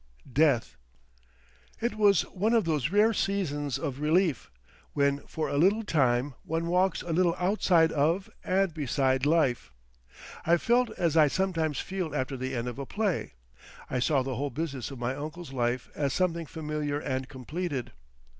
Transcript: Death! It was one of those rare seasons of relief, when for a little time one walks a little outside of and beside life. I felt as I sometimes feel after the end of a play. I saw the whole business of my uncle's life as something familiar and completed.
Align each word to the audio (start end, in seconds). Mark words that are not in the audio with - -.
Death! 0.33 0.77
It 1.79 1.93
was 1.95 2.23
one 2.31 2.55
of 2.55 2.65
those 2.65 2.89
rare 2.89 3.13
seasons 3.13 3.77
of 3.77 3.99
relief, 4.01 4.49
when 4.93 5.19
for 5.27 5.47
a 5.47 5.59
little 5.59 5.83
time 5.83 6.33
one 6.43 6.65
walks 6.65 7.03
a 7.03 7.13
little 7.13 7.35
outside 7.37 7.91
of 7.91 8.27
and 8.43 8.73
beside 8.73 9.27
life. 9.27 9.71
I 10.43 10.57
felt 10.57 10.89
as 10.97 11.15
I 11.15 11.27
sometimes 11.27 11.79
feel 11.81 12.15
after 12.15 12.35
the 12.35 12.55
end 12.55 12.67
of 12.67 12.79
a 12.79 12.85
play. 12.87 13.35
I 13.91 13.99
saw 13.99 14.23
the 14.23 14.37
whole 14.37 14.49
business 14.49 14.89
of 14.89 14.97
my 14.97 15.15
uncle's 15.15 15.53
life 15.53 15.87
as 15.93 16.13
something 16.13 16.47
familiar 16.47 16.99
and 16.99 17.29
completed. 17.29 17.91